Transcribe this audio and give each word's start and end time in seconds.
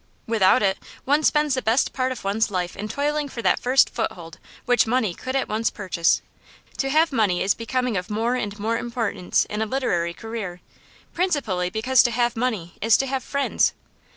'Without 0.25 0.63
it, 0.63 0.79
one 1.05 1.21
spends 1.21 1.53
the 1.53 1.61
best 1.61 1.93
part 1.93 2.11
of 2.11 2.23
one's 2.23 2.49
life 2.49 2.75
in 2.75 2.87
toiling 2.87 3.29
for 3.29 3.43
that 3.43 3.59
first 3.59 3.87
foothold 3.87 4.39
which 4.65 4.87
money 4.87 5.13
could 5.13 5.35
at 5.35 5.47
once 5.47 5.69
purchase. 5.69 6.23
To 6.79 6.89
have 6.89 7.11
money 7.11 7.43
is 7.43 7.53
becoming 7.53 7.95
of 7.95 8.09
more 8.09 8.33
and 8.33 8.57
more 8.57 8.79
importance 8.79 9.45
in 9.45 9.61
a 9.61 9.67
literary 9.67 10.15
career; 10.15 10.61
principally 11.13 11.69
because 11.69 12.01
to 12.01 12.09
have 12.09 12.35
money 12.35 12.77
is 12.81 12.97
to 12.97 13.05
have 13.05 13.23
friends. 13.23 13.73